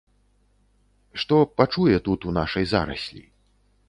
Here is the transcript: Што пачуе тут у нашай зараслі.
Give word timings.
Што 1.23 1.37
пачуе 1.61 1.97
тут 2.07 2.25
у 2.31 2.33
нашай 2.39 2.65
зараслі. 2.73 3.23